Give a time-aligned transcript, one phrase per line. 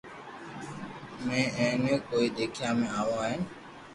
[1.23, 3.41] ھين اي ني ڪوئي ديکيا ۾ آوو ھين